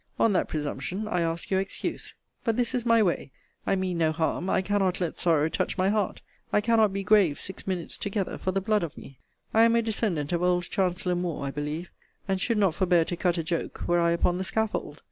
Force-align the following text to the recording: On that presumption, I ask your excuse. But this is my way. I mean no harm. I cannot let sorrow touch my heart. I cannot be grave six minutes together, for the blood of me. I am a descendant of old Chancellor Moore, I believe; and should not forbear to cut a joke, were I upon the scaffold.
On 0.17 0.33
that 0.33 0.47
presumption, 0.47 1.07
I 1.07 1.21
ask 1.21 1.51
your 1.51 1.59
excuse. 1.59 2.15
But 2.43 2.57
this 2.57 2.73
is 2.73 2.87
my 2.87 3.03
way. 3.03 3.31
I 3.67 3.75
mean 3.75 3.99
no 3.99 4.11
harm. 4.11 4.49
I 4.49 4.63
cannot 4.63 4.99
let 4.99 5.19
sorrow 5.19 5.47
touch 5.47 5.77
my 5.77 5.89
heart. 5.89 6.23
I 6.51 6.59
cannot 6.59 6.91
be 6.91 7.03
grave 7.03 7.39
six 7.39 7.67
minutes 7.67 7.99
together, 7.99 8.39
for 8.39 8.51
the 8.51 8.61
blood 8.61 8.81
of 8.81 8.97
me. 8.97 9.19
I 9.53 9.61
am 9.61 9.75
a 9.75 9.81
descendant 9.83 10.31
of 10.33 10.41
old 10.41 10.63
Chancellor 10.63 11.13
Moore, 11.13 11.45
I 11.45 11.51
believe; 11.51 11.91
and 12.27 12.41
should 12.41 12.57
not 12.57 12.73
forbear 12.73 13.05
to 13.05 13.15
cut 13.15 13.37
a 13.37 13.43
joke, 13.43 13.83
were 13.87 13.99
I 13.99 14.09
upon 14.09 14.39
the 14.39 14.43
scaffold. 14.43 14.97